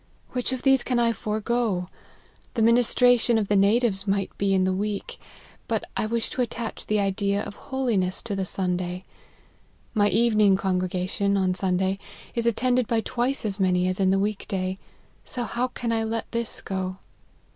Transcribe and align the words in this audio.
Which 0.31 0.51
of 0.51 0.63
these 0.63 0.81
can 0.81 0.97
I 0.97 1.11
forego? 1.11 1.87
The 2.55 2.63
ministration 2.63 3.37
of 3.37 3.49
the 3.49 3.55
natives 3.55 4.07
might 4.07 4.35
be 4.35 4.51
in 4.51 4.63
the 4.63 4.73
week: 4.73 5.19
but 5.67 5.83
I 5.95 6.07
wish 6.07 6.31
to 6.31 6.41
attach 6.41 6.87
the 6.87 6.99
idea 6.99 7.43
of 7.43 7.53
holiness 7.53 8.23
to 8.23 8.35
the 8.35 8.43
Sunday. 8.43 9.05
My 9.93 10.09
evening 10.09 10.55
congregation, 10.57 11.37
on 11.37 11.53
Sunday, 11.53 11.99
is 12.33 12.47
attended 12.47 12.87
by 12.87 13.01
twice 13.01 13.45
as 13.45 13.59
many 13.59 13.87
as 13.87 13.99
in 13.99 14.09
the 14.09 14.17
week 14.17 14.47
day; 14.47 14.79
so 15.23 15.43
how 15.43 15.67
can 15.67 15.91
I 15.91 16.03
let 16.03 16.31
this 16.31 16.61
go?" 16.61 16.97